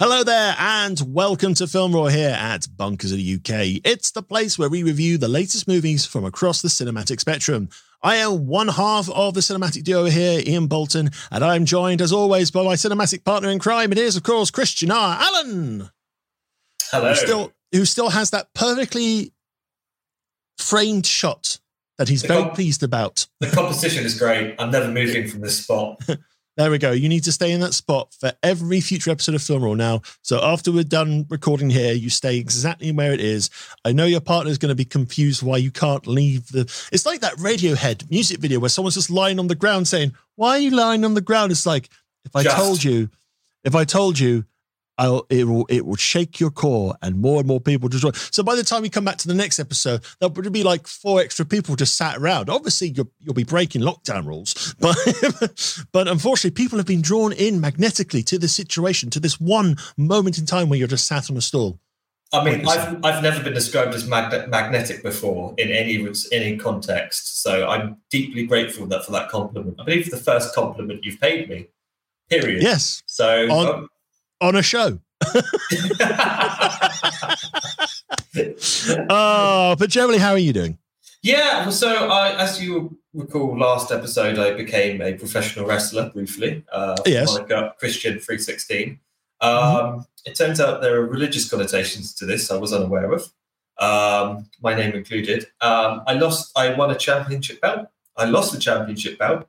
[0.00, 3.80] Hello there, and welcome to Film Raw here at Bunkerzilla UK.
[3.84, 7.68] It's the place where we review the latest movies from across the cinematic spectrum.
[8.00, 12.12] I am one half of the cinematic duo here, Ian Bolton, and I'm joined, as
[12.12, 13.90] always, by my cinematic partner in crime.
[13.90, 15.18] It is, of course, Christian R.
[15.20, 15.90] Allen.
[16.92, 17.08] Hello.
[17.08, 19.32] Who still, who still has that perfectly
[20.58, 21.58] framed shot
[21.98, 23.26] that he's The very comp- pleased about.
[23.40, 24.54] The composition is great.
[24.60, 26.00] I'm never moving from this spot.
[26.58, 26.90] There we go.
[26.90, 30.02] You need to stay in that spot for every future episode of Film Raw now.
[30.22, 33.48] So after we're done recording here, you stay exactly where it is.
[33.84, 36.62] I know your partner's going to be confused why you can't leave the.
[36.90, 40.56] It's like that Radiohead music video where someone's just lying on the ground saying, "Why
[40.56, 41.90] are you lying on the ground?" It's like
[42.24, 42.56] if I Just.
[42.56, 43.08] told you,
[43.62, 44.44] if I told you.
[44.98, 48.12] I'll, it will it will shake your core and more and more people just join.
[48.14, 51.20] So by the time we come back to the next episode, there'll be like four
[51.20, 52.50] extra people just sat around.
[52.50, 54.96] Obviously, you'll you'll be breaking lockdown rules, but
[55.92, 60.38] but unfortunately, people have been drawn in magnetically to this situation, to this one moment
[60.38, 61.78] in time where you're just sat on a stool.
[62.30, 67.42] I mean, I've, I've never been described as mag- magnetic before in any any context.
[67.42, 69.76] So I'm deeply grateful that for that compliment.
[69.80, 71.68] I believe the first compliment you've paid me.
[72.28, 72.62] Period.
[72.62, 73.88] Yes, So On- um,
[74.40, 74.98] on a show.
[79.10, 80.78] Oh, but generally, how are you doing?
[81.22, 81.68] yeah.
[81.70, 86.64] So I, as you recall, last episode I became a professional wrestler briefly.
[86.72, 87.32] Uh, Yes.
[87.32, 89.00] Monica Christian three sixteen.
[89.42, 89.86] Mm-hmm.
[89.98, 92.50] Um, It turns out there are religious connotations to this.
[92.50, 93.22] I was unaware of.
[93.78, 95.46] Um, my name included.
[95.60, 96.50] Um, I lost.
[96.56, 97.88] I won a championship belt.
[98.16, 99.46] I lost the championship belt,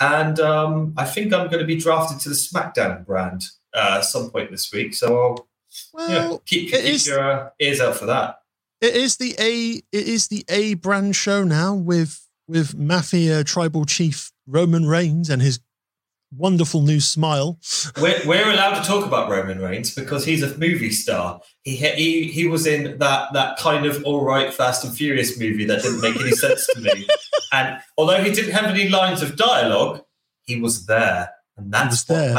[0.00, 3.42] and um, I think I'm going to be drafted to the SmackDown brand
[3.76, 4.94] uh, some point this week.
[4.94, 5.48] So I'll
[5.92, 8.40] Well, yeah, keep, keep is- your uh, ears out for that.
[8.80, 9.82] It is the A.
[9.92, 15.40] It is the A brand show now with with Mafia tribal chief Roman Reigns and
[15.40, 15.60] his
[16.36, 17.58] wonderful new smile.
[18.00, 21.40] We're, we're allowed to talk about Roman Reigns because he's a movie star.
[21.62, 25.64] He he he was in that that kind of all right Fast and Furious movie
[25.64, 27.06] that didn't make any sense to me.
[27.52, 30.02] And although he didn't have any lines of dialogue,
[30.42, 32.34] he was there, and that's what there.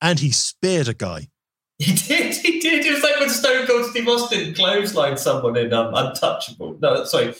[0.00, 1.28] And he speared a guy.
[1.78, 2.34] He did.
[2.34, 2.86] He did.
[2.86, 6.78] It was like when Stone Cold Steve Austin clotheslined someone in um, Untouchable.
[6.80, 7.34] No, sorry,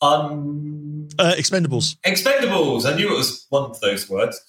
[0.00, 1.96] Un Uh, Expendables.
[2.06, 2.90] Expendables.
[2.90, 4.40] I knew it was one of those words.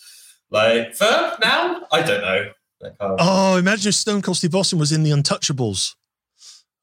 [0.49, 1.81] Like verb now.
[1.91, 2.51] I don't know.
[2.81, 5.93] Like, um, Oh, imagine if Stone Cold Steve Austin was in the Untouchables.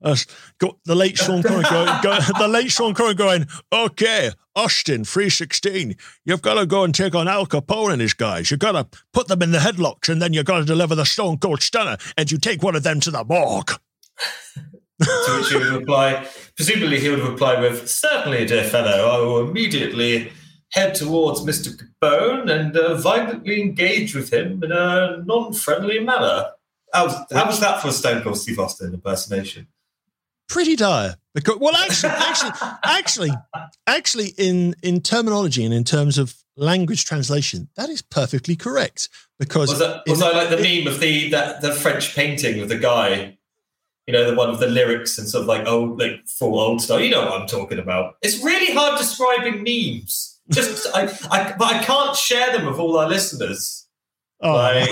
[0.02, 0.16] Uh,
[0.58, 5.96] got the late Sean Connery going, go, the late Sean Connery going, okay, Austin, 316,
[6.24, 8.50] you've got to go and take on Al Capone and his guys.
[8.50, 11.04] You've got to put them in the headlocks and then you've got to deliver the
[11.04, 13.72] Stone Cold Stunner and you take one of them to the morgue.
[15.02, 19.48] To which he would reply, presumably he would reply with, Certainly, dear fellow, I will
[19.48, 20.30] immediately
[20.72, 21.74] head towards Mr.
[21.74, 26.50] Capone and uh, violently engage with him in a non friendly manner.
[26.92, 29.68] How was, how was that for a Stone Cold Steve Austin impersonation?
[30.50, 31.16] Pretty dire.
[31.32, 32.50] Because well actually actually
[32.84, 33.30] actually
[33.86, 39.08] actually in in terminology and in terms of language translation, that is perfectly correct.
[39.38, 42.68] Because Was that, was I like the meme of the that, the French painting of
[42.68, 43.38] the guy?
[44.06, 46.82] You know, the one with the lyrics and sort of like old, like full old
[46.82, 47.00] style.
[47.00, 48.16] You know what I'm talking about.
[48.22, 50.40] It's really hard describing memes.
[50.50, 53.86] Just, I, I, but I can't share them with all our listeners.
[54.40, 54.88] oh, Like,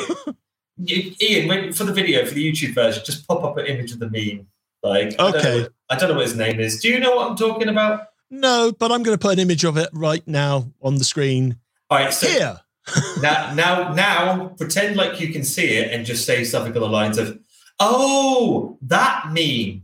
[1.21, 4.09] Ian, for the video, for the YouTube version, just pop up an image of the
[4.09, 4.47] meme.
[4.83, 5.59] Like, I don't, Okay.
[5.63, 6.81] know, I don't know what his name is.
[6.81, 8.07] Do you know what I'm talking about?
[8.31, 11.59] no, but I'm going to put an image of it right now on the screen
[11.91, 12.61] All right, so here.
[13.23, 16.89] now, now, now, pretend like you can see it and just say something on the
[16.89, 17.39] lines of,
[17.81, 19.83] "Oh, that meme."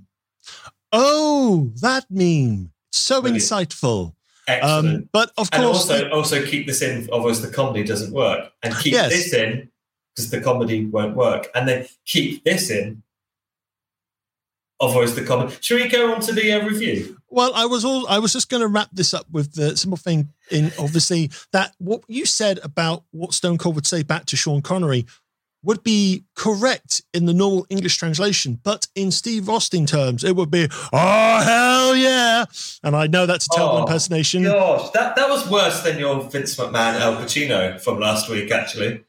[0.93, 2.71] Oh, that meme.
[2.93, 3.43] So Brilliant.
[3.45, 4.15] insightful.
[4.47, 4.87] Excellent.
[5.03, 7.09] Um, but of and course, also, also keep this in.
[7.13, 8.53] Otherwise, the comedy doesn't work.
[8.63, 9.11] And keep Yes.
[9.11, 9.71] this in
[10.15, 11.49] because the comedy won't work.
[11.55, 13.03] And then keep this in.
[14.81, 15.57] Otherwise, the comment.
[15.63, 17.17] Should we go on to the uh, review?
[17.29, 19.97] well, I was all I was just going to wrap this up with the simple
[19.97, 24.37] thing in obviously that what you said about what Stone Cold would say back to
[24.37, 25.07] Sean Connery
[25.63, 30.51] would be correct in the normal English translation, but in Steve Austin terms, it would
[30.51, 32.45] be "Oh hell yeah!"
[32.83, 34.43] And I know that's a terrible Oh, impersonation.
[34.43, 39.05] Gosh, that, that was worse than your Vince McMahon Al Pacino from last week, actually.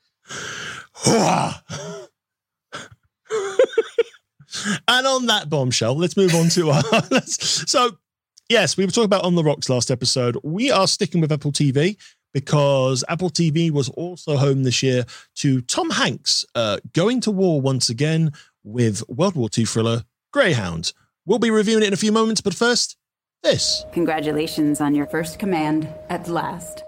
[4.63, 4.79] Hooah!
[4.87, 6.83] and on that bombshell, let's move on to our.
[7.11, 7.97] let's, so,
[8.49, 10.37] yes, we were talking about On the Rocks last episode.
[10.43, 11.97] We are sticking with Apple TV
[12.33, 15.05] because Apple TV was also home this year
[15.35, 20.03] to Tom Hanks uh, going to war once again with World War II thriller
[20.33, 20.91] Greyhound.
[21.25, 22.97] We'll be reviewing it in a few moments, but first,
[23.41, 23.85] this.
[23.93, 26.83] Congratulations on your first command at last.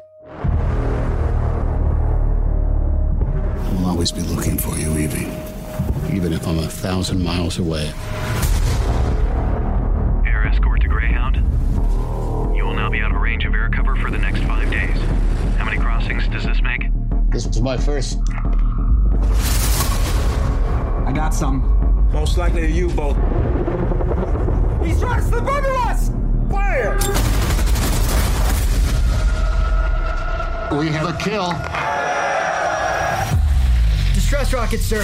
[3.78, 5.47] I'll always be looking for you, Evie.
[6.14, 7.92] Even if I'm a thousand miles away.
[10.26, 11.38] Air escort to Greyhound.
[12.56, 14.98] You will now be out of range of air cover for the next five days.
[15.58, 16.88] How many crossings does this make?
[17.30, 18.20] This was my first.
[21.06, 22.10] I got some.
[22.12, 23.16] Most likely a U-boat.
[24.86, 26.10] He's trying to slip under us!
[26.50, 26.98] Fire!
[30.80, 31.54] We have a kill.
[34.30, 35.00] Distress rocket, sir.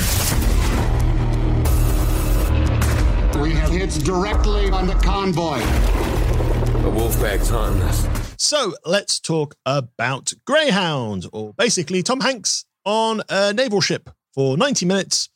[3.41, 5.59] We have hits directly on the convoy.
[5.59, 8.05] The Wolfpack's haunting us.
[8.37, 14.85] So let's talk about Greyhound, or basically Tom Hanks on a naval ship for 90
[14.87, 15.29] minutes.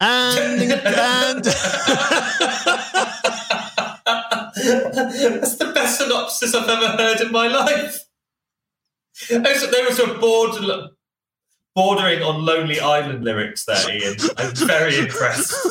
[0.00, 1.54] And, and That's
[5.58, 8.00] the best synopsis I've ever heard in my life.
[9.30, 10.88] Oh, they were- They were sort of border,
[11.78, 14.16] bordering on Lonely Island lyrics there, Ian.
[14.36, 15.54] I'm very impressed.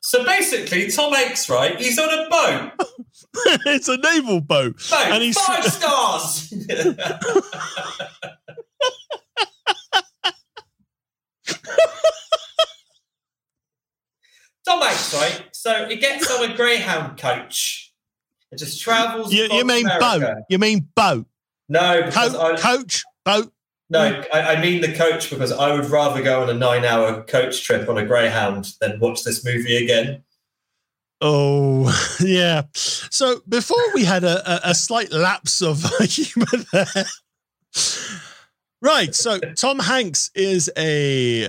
[0.00, 1.78] So basically, Tom Hanks, right?
[1.78, 2.72] He's on a boat.
[3.66, 4.76] it's a naval boat.
[4.90, 6.48] Mate, and he's five stars.
[14.66, 15.44] Tom Hanks, right?
[15.52, 17.92] So he gets on a Greyhound coach.
[18.50, 19.30] It just travels.
[19.30, 20.00] you, you mean America.
[20.20, 20.36] boat?
[20.48, 21.26] You mean boat?
[21.68, 23.52] No, because Co- I, coach, boat.
[23.90, 27.64] No, I, I mean the coach because I would rather go on a nine-hour coach
[27.64, 30.24] trip on a Greyhound than watch this movie again.
[31.20, 32.62] Oh, yeah.
[32.74, 37.04] So before we had a, a, a slight lapse of humor there.
[38.80, 39.14] Right.
[39.14, 41.48] So Tom Hanks is a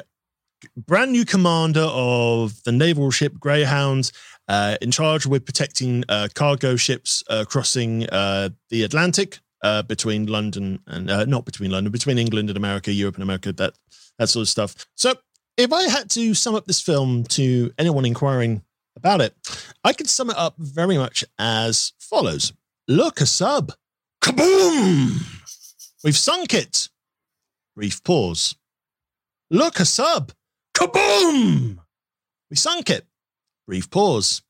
[0.75, 4.11] brand new commander of the naval ship Greyhound,
[4.47, 10.25] uh, in charge with protecting uh, cargo ships uh, crossing uh, the Atlantic uh, between
[10.27, 13.73] London and uh, not between London, between England and America, Europe and America, that
[14.17, 14.87] that sort of stuff.
[14.95, 15.13] So
[15.57, 18.63] if I had to sum up this film to anyone inquiring
[18.95, 19.35] about it,
[19.83, 22.53] I could sum it up very much as follows:
[22.87, 23.73] Look a sub,
[24.21, 25.21] kaboom!
[26.03, 26.89] We've sunk it.
[27.75, 28.55] Brief pause.
[29.51, 30.31] Look a sub,
[30.73, 31.79] kaboom!
[32.49, 33.05] We sunk it.
[33.67, 34.41] Brief pause.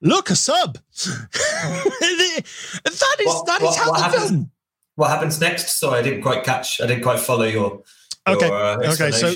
[0.00, 0.78] Look a sub.
[2.36, 4.50] that is What- that is what- how what the happens- film.
[4.96, 5.78] What happens next?
[5.80, 6.80] Sorry, I didn't quite catch.
[6.80, 7.82] I didn't quite follow your.
[8.26, 9.34] Okay, uh, okay, so-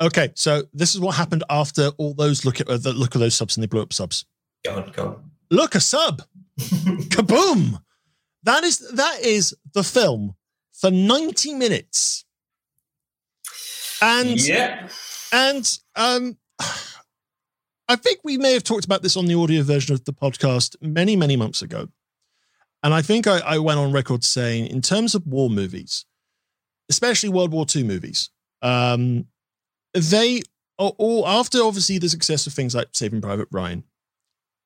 [0.00, 3.18] Okay, so this is what happened after all those look at uh, the look at
[3.18, 4.26] those subs and they blew up subs.
[4.64, 5.30] go on, go on.
[5.50, 6.22] Look a sub,
[6.60, 7.80] kaboom!
[8.42, 10.34] That is that is the film
[10.72, 12.24] for ninety minutes,
[14.02, 14.88] and yeah,
[15.32, 16.36] and um,
[17.88, 20.76] I think we may have talked about this on the audio version of the podcast
[20.82, 21.88] many many months ago,
[22.82, 26.04] and I think I, I went on record saying in terms of war movies,
[26.88, 28.30] especially World War II movies,
[28.62, 29.26] um,
[29.94, 30.42] they
[30.78, 33.84] are all after obviously the success of things like Saving Private Ryan,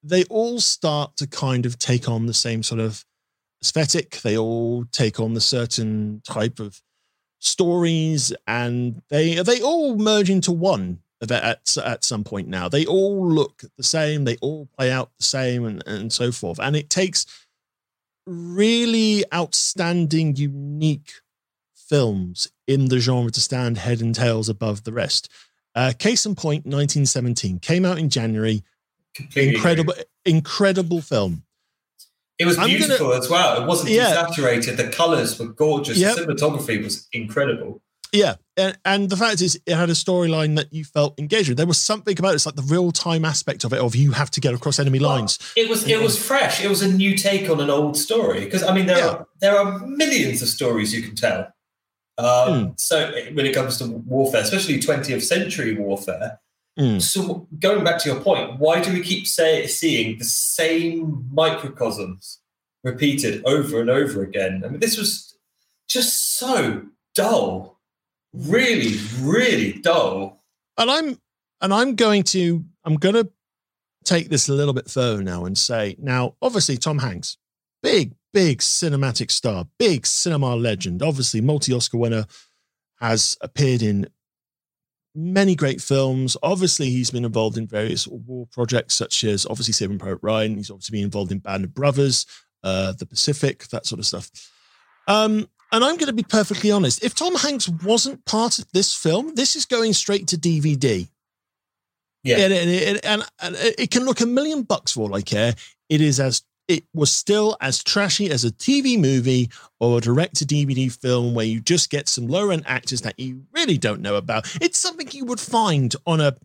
[0.02, 3.04] they all start to kind of take on the same sort of
[3.62, 4.20] aesthetic.
[4.22, 6.80] They all take on the certain type of
[7.38, 12.68] stories, and they they all merge into one at at, some point now.
[12.68, 14.24] They all look the same.
[14.24, 16.58] They all play out the same, and and so forth.
[16.58, 17.26] And it takes
[18.30, 21.12] really outstanding, unique
[21.74, 25.28] films in the genre to stand head and tails above the rest.
[25.74, 28.62] Uh, case in point, 1917 came out in January.
[29.14, 29.54] completely.
[29.56, 30.04] Incredible, agree.
[30.24, 31.42] incredible film.
[32.38, 33.60] It was I'm gonna- beautiful as well.
[33.60, 34.14] It wasn't Yeah.
[34.14, 34.76] desaturated.
[34.76, 35.98] The colors were gorgeous.
[35.98, 36.14] Yep.
[36.16, 37.82] The cinematography was incredible.
[38.12, 41.58] Yeah, and, and the fact is, it had a storyline that you felt engaged with.
[41.58, 44.10] There was something about it, it's like the real time aspect of it, of you
[44.12, 45.38] have to get across enemy lines.
[45.56, 46.62] It was it was fresh.
[46.64, 49.08] It was a new take on an old story because I mean there Yeah.
[49.10, 51.48] are there are millions of stories you can tell.
[52.18, 56.40] Um, So when it comes to warfare, especially 20th century warfare,
[56.78, 57.02] Mm.
[57.02, 62.38] so going back to your point, why do we keep say, seeing the same microcosms
[62.84, 64.62] repeated over and over again?
[64.64, 65.34] I mean, this was
[65.88, 66.82] just so
[67.14, 67.79] dull,
[68.32, 70.42] really, really dull.
[70.78, 71.18] And I'm
[71.60, 73.30] and I'm going to I'm going to
[74.04, 77.36] take this a little bit further now and say now, obviously, Tom Hanks,
[77.82, 82.26] big big cinematic star, big cinema legend, obviously multi Oscar winner,
[83.00, 84.08] has appeared in
[85.14, 86.36] many great films.
[86.42, 90.56] Obviously, he's been involved in various war projects, such as obviously Saving Private Ryan.
[90.56, 92.26] He's obviously been involved in Band of Brothers,
[92.62, 94.30] uh, The Pacific, that sort of stuff.
[95.08, 97.04] Um, and I'm going to be perfectly honest.
[97.04, 101.08] If Tom Hanks wasn't part of this film, this is going straight to DVD.
[102.22, 102.38] Yeah.
[102.38, 105.54] And, and, and, and, it can look a million bucks for all I care.
[105.88, 109.50] It is as it was still as trashy as a TV movie
[109.80, 113.18] or a direct to DVD film where you just get some low end actors that
[113.18, 114.56] you really don't know about.
[114.60, 116.36] It's something you would find on a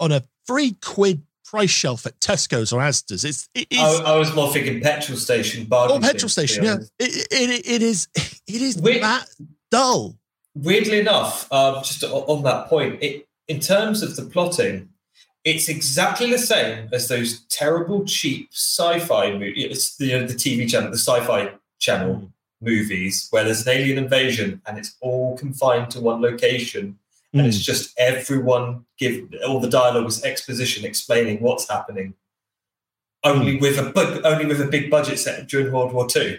[0.00, 3.24] on a three quid price shelf at Tesco's or Asda's.
[3.24, 6.40] It's it is I, I was more thinking petrol station, bargain or petrol bins, to
[6.42, 6.64] be station.
[6.64, 9.00] Yeah, it, it, it is it is Wait.
[9.02, 9.26] that
[9.70, 10.16] dull.
[10.54, 14.88] Weirdly enough, um, just on that point, it, in terms of the plotting,
[15.44, 19.64] it's exactly the same as those terrible, cheap sci-fi movies.
[19.70, 22.30] It's the the TV channel, the Sci-Fi Channel
[22.62, 22.66] Mm.
[22.66, 26.98] movies, where there's an alien invasion and it's all confined to one location,
[27.32, 27.46] and Mm.
[27.48, 32.14] it's just everyone give all the dialogue is exposition explaining what's happening.
[33.22, 33.62] Only Hmm.
[33.62, 36.38] with a bu- only with a big budget set during World War Two,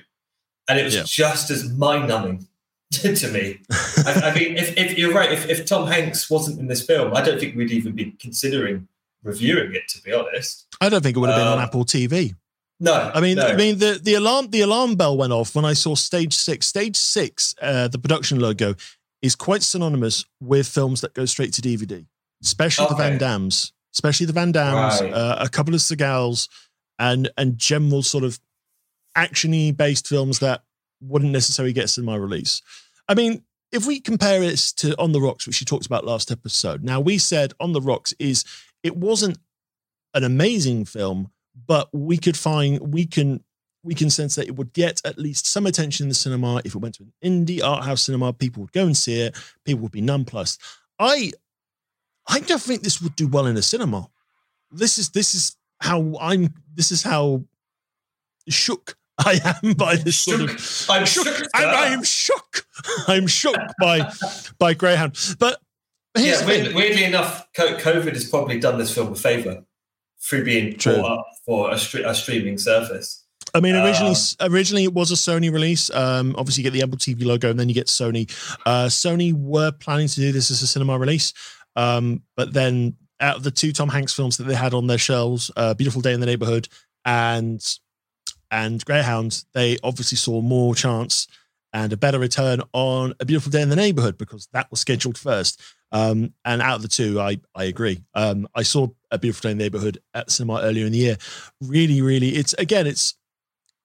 [0.68, 1.04] and it was Yeah.
[1.06, 2.48] just as mind-numbing
[2.92, 3.60] to me.
[4.06, 7.14] I, I mean, if, if you're right, if, if Tom Hanks wasn't in this film,
[7.16, 8.88] I don't think we'd even be considering
[9.24, 9.88] reviewing it.
[9.90, 12.34] To be honest, I don't think it would have been on Uh, Apple TV.
[12.80, 13.12] no.
[13.14, 13.46] I mean, no.
[13.46, 16.66] I mean the the alarm the alarm bell went off when I saw Stage Six.
[16.66, 18.74] Stage Six, uh, the production logo,
[19.22, 22.06] is quite synonymous with films that go straight to DVD,
[22.42, 23.18] especially the Van Okay.
[23.20, 25.14] Dams, especially the Van Dammes, Right.
[25.14, 26.48] uh, a couple of Segals,
[27.00, 28.40] and and general sort of
[29.18, 30.64] actiony based films that
[31.02, 32.62] wouldn't necessarily get cinema release.
[33.08, 36.32] I mean, if we compare it to On the Rocks, which you talked about last
[36.32, 38.44] episode, now we said On the Rocks is
[38.84, 39.38] it wasn't
[40.14, 41.32] an amazing film,
[41.68, 43.44] but we could find we can
[43.84, 46.76] we can sense that it would get at least some attention in the cinema if
[46.76, 48.34] it went to an indie art house cinema.
[48.34, 49.36] People would go and see it.
[49.66, 50.62] People would be nonplussed.
[51.00, 51.32] I
[52.28, 54.08] I don't think this would do well in a cinema.
[54.72, 56.54] This is this is how I'm.
[56.74, 57.44] This is how
[58.48, 58.96] shook
[59.26, 60.50] I am by this sort of
[60.90, 61.50] I'm shook, I, sir.
[61.54, 62.66] I am shook.
[63.08, 64.12] I'm shook by
[64.58, 65.18] by Greyhound.
[65.40, 65.60] But
[66.16, 69.64] here's yeah, the weird, weirdly enough, COVID has probably done this film a favor
[70.24, 70.96] through being True.
[70.96, 71.76] brought up for a,
[72.10, 73.21] a streaming service.
[73.54, 75.90] I mean, originally, Uh, originally it was a Sony release.
[75.90, 78.30] Um, obviously, you get the Apple TV logo, and then you get Sony.
[78.66, 81.34] Uh, Sony were planning to do this as a cinema release,
[81.76, 84.98] um, but then out of the two Tom Hanks films that they had on their
[84.98, 86.68] shelves, uh, "Beautiful Day in the Neighborhood"
[87.06, 87.62] and
[88.50, 91.28] and Greyhound, they obviously saw more chance
[91.74, 95.18] and a better return on "A Beautiful Day in the Neighborhood" because that was scheduled
[95.18, 95.62] first.
[95.94, 98.02] Um, and out of the two, I I agree.
[98.14, 100.98] Um, I saw "A Beautiful Day in the Neighborhood" at the cinema earlier in the
[100.98, 101.18] year.
[101.62, 103.16] Really, really, it's again, it's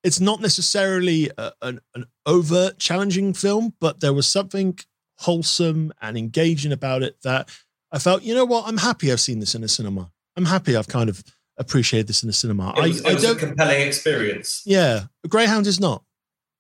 [0.06, 4.78] it's not necessarily a, an, an overt challenging film, but there was something
[5.18, 7.50] wholesome and engaging about it that
[7.90, 10.12] I felt, you know what, I'm happy I've seen this in a cinema.
[10.36, 11.24] I'm happy I've kind of
[11.58, 12.72] appreciated this in a cinema.
[12.76, 14.62] It was, I, it was a don't, compelling experience.
[14.64, 16.04] yeah, Greyhound is not.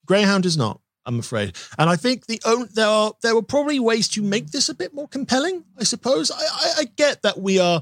[0.06, 0.80] Greyhound is not.
[1.04, 4.50] I'm afraid, and I think the own there are there were probably ways to make
[4.50, 5.62] this a bit more compelling.
[5.78, 7.80] I suppose I I, I get that we are.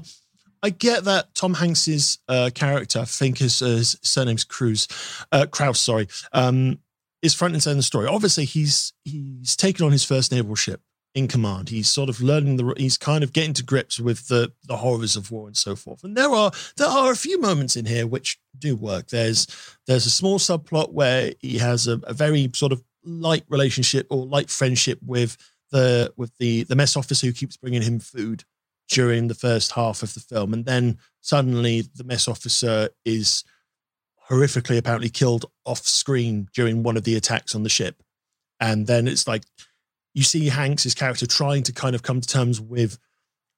[0.65, 4.87] I get that Tom Hanks's uh, character, I think his, uh, his surname's Cruz,
[5.31, 6.79] uh, Krause, sorry, um,
[7.21, 8.07] is front and center in the story.
[8.07, 10.81] Obviously, he's he's taken on his first naval ship
[11.13, 11.69] in command.
[11.69, 12.73] He's sort of learning the.
[12.77, 16.03] He's kind of getting to grips with the the horrors of war and so forth.
[16.03, 19.09] And there are there are a few moments in here which do work.
[19.09, 19.45] There's
[19.85, 24.25] there's a small subplot where he has a, a very sort of light relationship or
[24.25, 25.37] light friendship with
[25.69, 28.45] the with the the mess officer who keeps bringing him food
[28.89, 33.43] during the first half of the film, and then suddenly the mess officer is
[34.29, 38.01] horrifically apparently killed off screen during one of the attacks on the ship,
[38.59, 39.43] and then it's like
[40.13, 42.97] you see Hanks's character trying to kind of come to terms with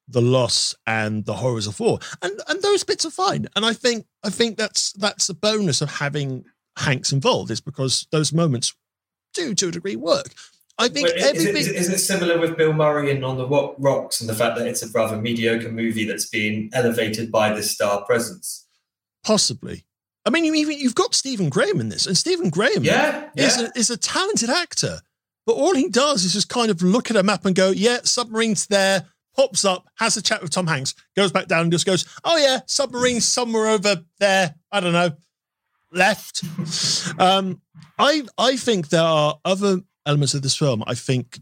[0.08, 3.46] the loss and the horrors of war, and and those bits are fine.
[3.54, 6.44] And I think I think that's that's a bonus of having
[6.78, 8.74] Hanks involved is because those moments
[9.34, 10.28] do to a degree work.
[10.78, 13.74] I think is, is, it, is it similar with Bill Murray and On the Rock,
[13.78, 17.72] Rocks and the fact that it's a rather mediocre movie that's being elevated by this
[17.72, 18.66] star presence?
[19.24, 19.84] Possibly.
[20.24, 23.60] I mean, you even you've got Stephen Graham in this, and Stephen Graham Yeah, is,
[23.60, 25.00] a, is a talented actor.
[25.46, 28.00] But all he does is just kind of look at a map and go, "Yeah,
[28.04, 31.86] submarine's there." Pops up, has a chat with Tom Hanks, goes back down and just
[31.86, 34.54] goes, "Oh yeah, submarine's somewhere over there.
[34.70, 35.12] I don't know,
[35.90, 36.44] left."
[37.18, 37.62] um,
[37.98, 40.82] I I think there are other elements of this film.
[40.86, 41.38] I think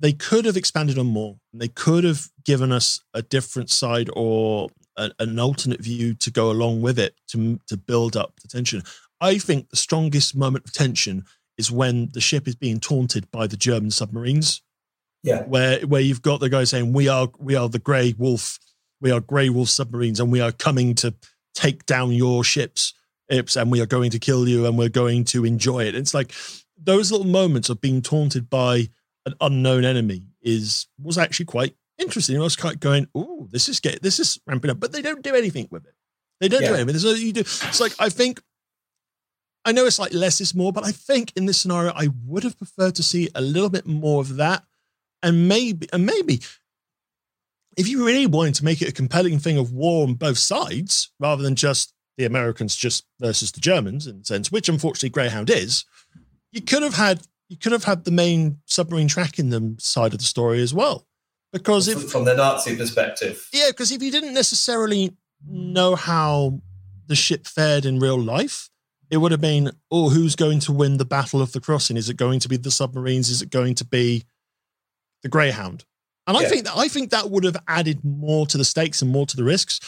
[0.00, 1.36] they could have expanded on more.
[1.52, 6.50] They could have given us a different side or a, an alternate view to go
[6.50, 8.82] along with it to to build up the tension.
[9.20, 11.24] I think the strongest moment of tension
[11.56, 14.62] is when the ship is being taunted by the German submarines,
[15.22, 15.42] Yeah.
[15.44, 18.58] where where you've got the guy saying, "We are we are the Grey Wolf,
[19.00, 21.14] we are Grey Wolf submarines, and we are coming to
[21.54, 22.94] take down your ships."
[23.30, 25.94] Ips, and we are going to kill you and we're going to enjoy it.
[25.94, 26.32] It's like
[26.80, 28.88] those little moments of being taunted by
[29.26, 32.36] an unknown enemy is was actually quite interesting.
[32.36, 35.02] I was kind of going, "Oh, this is get this is ramping up," but they
[35.02, 35.94] don't do anything with it.
[36.40, 36.86] They don't do anything.
[36.86, 37.40] There's no, you do.
[37.40, 38.40] It's like I think
[39.64, 42.44] I know it's like less is more, but I think in this scenario, I would
[42.44, 44.64] have preferred to see a little bit more of that.
[45.22, 46.40] And maybe, and maybe
[47.76, 51.10] if you really wanted to make it a compelling thing of war on both sides,
[51.20, 55.50] rather than just the Americans just versus the Germans in a sense, which unfortunately Greyhound
[55.50, 55.84] is,
[56.52, 60.18] you could have had you could have had the main submarine tracking them side of
[60.18, 61.06] the story as well.
[61.52, 63.48] Because if from the Nazi perspective.
[63.52, 66.60] yeah, because if you didn't necessarily know how
[67.06, 68.68] the ship fared in real life,
[69.10, 71.96] it would have been, oh, who's going to win the Battle of the Crossing?
[71.96, 73.30] Is it going to be the submarines?
[73.30, 74.24] Is it going to be
[75.22, 75.86] the Greyhound?
[76.26, 79.10] And I think that I think that would have added more to the stakes and
[79.10, 79.80] more to the risks.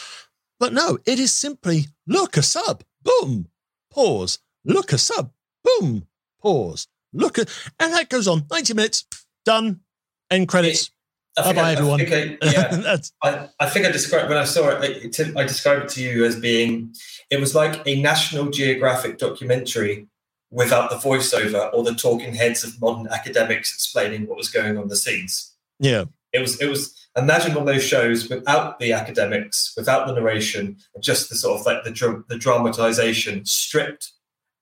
[0.59, 3.47] But no, it is simply look a sub, boom,
[3.91, 5.31] pause, look a sub,
[5.63, 6.07] boom,
[6.41, 9.05] pause, look at, and that goes on 90 minutes,
[9.45, 9.81] done,
[10.29, 10.91] end credits.
[11.37, 11.99] I Bye think bye, I- I everyone.
[11.99, 12.11] think
[12.43, 12.97] I- yeah.
[13.23, 15.17] I, I think I described when I saw it.
[15.35, 16.93] I, I described it to you as being
[17.29, 20.07] it was like a National Geographic documentary
[20.49, 24.89] without the voiceover or the talking heads of modern academics explaining what was going on
[24.89, 25.55] the scenes.
[25.79, 30.13] yeah, It was it was imagine one of those shows without the academics, without the
[30.13, 34.11] narration, just the sort of like the the dramatization stripped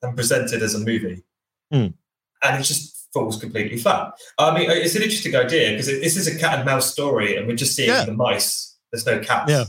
[0.04, 1.24] and presented as a movie,
[1.72, 1.88] Hmm.
[2.44, 4.12] and it just falls completely flat.
[4.38, 7.48] I mean, it's an interesting idea because this is a cat and mouse story, and
[7.48, 8.06] we're just seeing Yeah.
[8.06, 8.78] the mice.
[8.92, 9.52] There's no cats.
[9.52, 9.66] Yeah.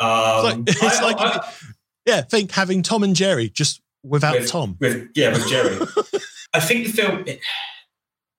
[0.00, 1.52] Um, It's like- it's I- like- I-
[2.06, 2.20] yeah.
[2.22, 4.76] Think having Tom and Jerry just without with, Tom.
[4.80, 5.76] With yeah, with Jerry.
[6.54, 7.40] I think the film it,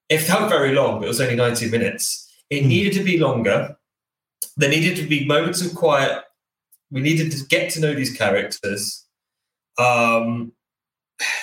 [0.09, 2.27] it felt very long, but it was only 90 minutes.
[2.49, 2.69] It Hmm.
[2.69, 3.75] needed to be longer.
[4.57, 6.23] There needed to be moments of quiet.
[6.91, 9.05] We needed to get to know these characters.
[9.77, 10.53] Um,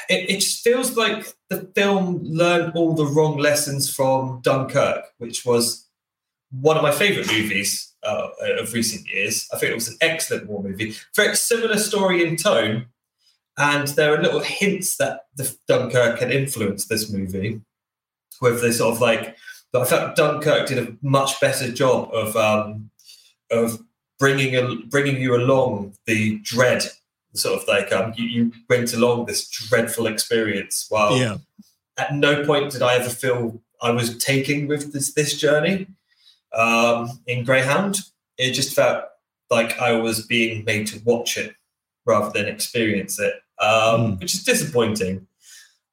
[0.08, 5.44] it, it just feels like the film learned all the wrong lessons from Dunkirk, which
[5.44, 5.86] was
[6.50, 8.28] one of my favorite movies uh,
[8.58, 9.48] of recent years.
[9.52, 10.94] I think it was an excellent war movie.
[11.14, 12.86] Very similar story in tone,
[13.58, 17.60] and there are little hints that the Dunkirk can influence this movie
[18.40, 19.36] with this sort of like.
[19.72, 22.90] But I felt Dunkirk did a much better job of um,
[23.50, 23.80] of
[24.18, 26.84] bringing a, bringing you along the dread,
[27.38, 30.86] sort of like um, you, you went along this dreadful experience.
[30.88, 31.38] While Yeah,
[31.96, 35.86] at no point did I ever feel I was taking with this this journey
[36.52, 37.98] um, in Greyhound.
[38.38, 39.04] It just felt
[39.50, 41.54] like I was being made to watch it
[42.04, 43.68] rather than experience it, um,
[44.16, 44.20] Mm.
[44.20, 45.26] which is disappointing.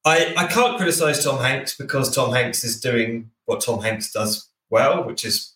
[0.05, 4.49] I, I can't criticize Tom Hanks because Tom Hanks is doing what Tom Hanks does
[4.69, 5.53] well, which is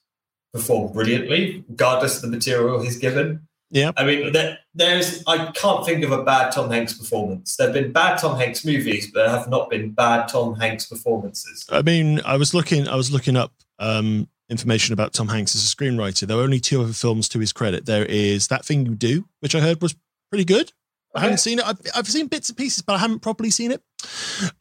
[0.54, 3.46] perform brilliantly, regardless of the material he's given.
[3.69, 3.91] Yeah.
[3.97, 7.56] I mean, there, there's I can't think of a bad Tom Hanks performance.
[7.58, 10.86] There have been bad Tom Hanks movies, but there have not been bad Tom Hanks
[10.86, 11.65] performances.
[11.69, 15.63] I mean, I was looking, I was looking up um, information about Tom Hanks as
[15.63, 16.25] a screenwriter.
[16.25, 17.86] There are only two other films to his credit.
[17.86, 19.95] There is That Thing You Do, which I heard was
[20.30, 20.71] pretty good.
[21.15, 21.65] I haven't seen it.
[21.65, 23.82] I've, I've seen bits and pieces, but I haven't properly seen it.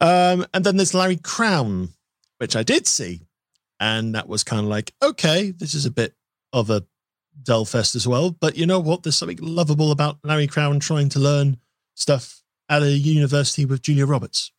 [0.01, 1.89] Um, and then there's Larry Crowne,
[2.39, 3.21] which I did see,
[3.79, 6.13] and that was kind of like, okay, this is a bit
[6.53, 6.83] of a
[7.43, 8.31] dull fest as well.
[8.31, 9.03] But you know what?
[9.03, 11.57] There's something lovable about Larry Crowne trying to learn
[11.95, 14.51] stuff at a university with Julia Roberts.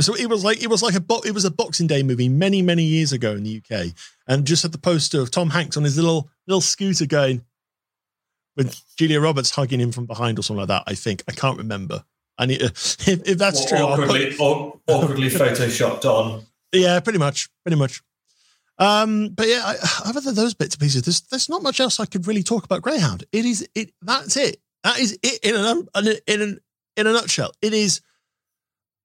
[0.00, 2.28] So it was like it was like a bo- it was a Boxing Day movie
[2.28, 3.94] many many years ago in the UK,
[4.26, 7.42] and just had the poster of Tom Hanks on his little little scooter going,
[8.56, 10.82] with Julia Roberts hugging him from behind or something like that.
[10.86, 12.04] I think I can't remember.
[12.36, 13.78] I need if, if that's Or true.
[13.78, 14.38] I'll put-
[14.86, 16.44] awkwardly photoshopped on.
[16.72, 18.02] yeah, pretty much, pretty much.
[18.78, 22.00] Um, but yeah, I, other than those bits and pieces, there's there's not much else
[22.00, 23.24] I could really talk about Greyhound.
[23.32, 24.60] It is it that's it.
[24.84, 25.88] That is it in an
[26.26, 26.60] in an
[26.96, 27.52] in a nutshell.
[27.60, 28.00] It is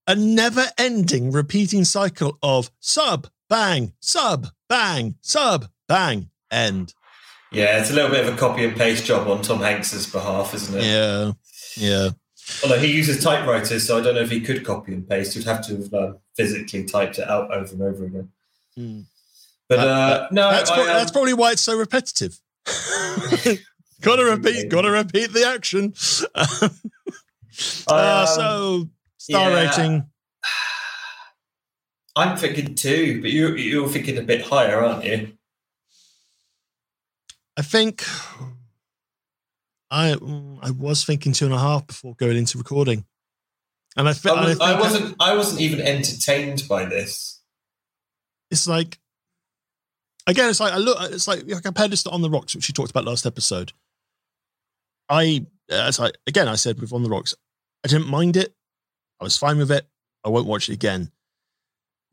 [0.05, 6.93] a never-ending repeating cycle of sub bang sub bang sub bang end.
[7.51, 10.55] Yeah, it's a little bit of a copy and paste job on Tom Hanks's behalf,
[10.55, 10.85] isn't it?
[10.85, 11.31] Yeah,
[11.77, 12.09] yeah.
[12.63, 15.35] Although he uses typewriters, so I don't know if he could copy and paste.
[15.35, 18.31] He'd have to have um, physically typed it out over and over again.
[18.75, 19.01] Hmm.
[19.75, 22.39] But uh, no, That's, I, pro- um, that's probably why it's so repetitive.
[24.01, 25.93] gotta repeat, gotta repeat the action.
[27.87, 29.69] Uh, um, so star yeah.
[29.69, 30.05] rating.
[32.15, 35.33] I'm thinking two, but you, you're thinking a bit higher, aren't you?
[37.55, 38.03] I think
[39.91, 40.13] I
[40.63, 43.05] I was thinking two and a half before going into recording,
[43.95, 45.15] and I, fe- I, and I was, I wasn't.
[45.19, 47.39] I wasn't even entertained by this.
[48.49, 48.99] it's like
[50.27, 50.97] again, it's like I look.
[51.11, 53.71] It's like I compared this to On the Rocks, which you talked about last episode.
[55.09, 57.35] I as I again I said with On the Rocks,
[57.83, 58.53] I didn't mind it.
[59.19, 59.87] I was fine with it.
[60.25, 61.11] I won't watch it again.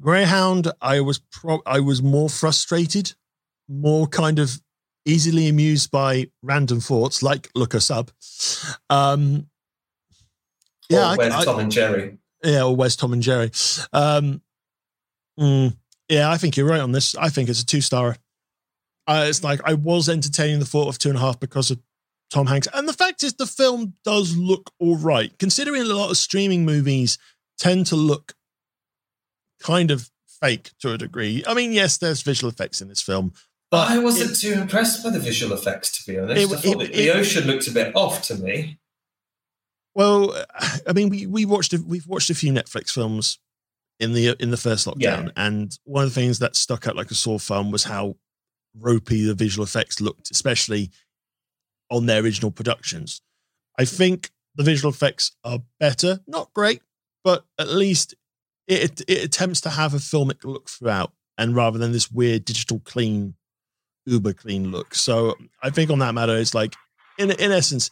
[0.00, 3.12] Greyhound, I was pro- I was more frustrated,
[3.68, 4.60] more kind of
[5.04, 8.10] easily amused by random thoughts like look us up.
[8.88, 9.48] Um,
[10.88, 12.18] yeah, Or where's I- Tom and Jerry?
[12.42, 13.50] Yeah, or where's Tom and Jerry?
[13.92, 14.40] Um,
[15.38, 15.76] mm,
[16.10, 17.14] yeah, I think you're right on this.
[17.14, 18.16] I think it's a two star.
[19.06, 21.78] Uh, it's like I was entertaining the thought of two and a half because of
[22.30, 26.10] Tom Hanks, and the fact is the film does look all right, considering a lot
[26.10, 27.16] of streaming movies
[27.58, 28.34] tend to look
[29.62, 31.42] kind of fake to a degree.
[31.46, 33.32] I mean, yes, there's visual effects in this film,
[33.70, 36.40] but I wasn't it- too impressed by the visual effects, to be honest.
[36.52, 38.78] It- I thought it- the ocean looked a bit off to me.
[39.94, 40.36] Well,
[40.86, 43.38] I mean, we we watched we've watched a few Netflix films
[44.00, 45.30] in the in the first lockdown, Yeah.
[45.36, 48.16] and one of the things that stuck out like a sore thumb was how
[48.76, 50.90] ropey the visual effects looked, especially
[51.90, 53.20] on their original productions.
[53.78, 56.82] I think the visual effects are better, not great,
[57.24, 58.14] but at least
[58.66, 62.80] it it attempts to have a filmic look throughout, and rather than this weird digital
[62.80, 63.34] clean,
[64.06, 64.94] uber clean look.
[64.94, 66.74] So I think on that matter, it's like
[67.18, 67.90] in in essence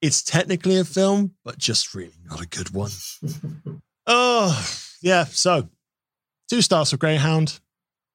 [0.00, 2.90] it's technically a film, but just really not a good one.
[4.06, 5.24] oh, yeah.
[5.24, 5.68] So,
[6.48, 7.60] two stars for Greyhound.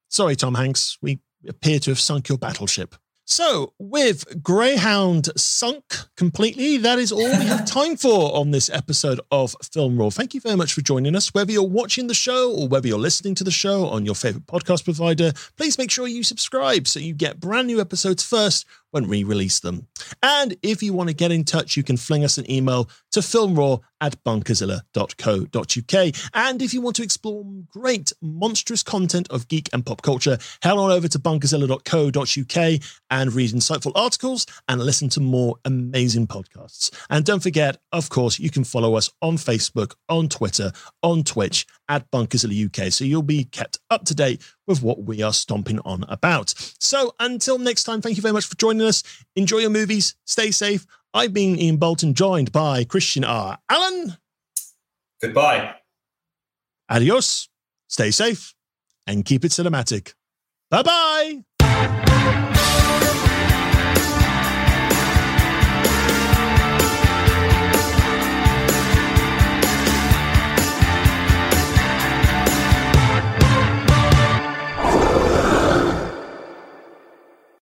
[0.10, 0.98] Sorry, Tom Hanks.
[1.02, 2.96] We appear to have sunk your battleship.
[3.26, 9.22] So, with Greyhound sunk completely, that is all we have time for on this episode
[9.32, 10.10] of Film Raw.
[10.10, 11.34] Thank you very much for joining us.
[11.34, 14.46] Whether you're watching the show or whether you're listening to the show on your favorite
[14.46, 19.08] podcast provider, please make sure you subscribe so you get brand new episodes first when
[19.08, 19.88] we release them.
[20.22, 23.22] And if you want to get in touch, you can fling us an email to
[23.22, 26.16] filmraw at bunkerzilla.co.uk.
[26.34, 30.74] And if you want to explore great, monstrous content of geek and pop culture, head
[30.74, 36.92] on over to bunkerzilla.co.uk and read insightful articles and listen to more amazing podcasts.
[37.10, 41.66] And don't forget, of course, you can follow us on Facebook, on Twitter, on Twitch
[41.94, 42.92] at Bunkerzilla UK.
[42.92, 46.54] So you'll be kept up to date with what we are stomping on about.
[46.80, 49.04] So until next time, thank you very much for joining us.
[49.36, 50.86] Enjoy your movies, stay safe.
[51.14, 53.60] I've been Ian Bolton, joined by Christian R.
[53.70, 54.18] Allen.
[55.22, 55.76] Goodbye.
[56.90, 57.50] Adios,
[57.88, 58.56] stay safe,
[59.06, 60.16] and keep it cinematic.
[60.72, 62.13] Bye bye.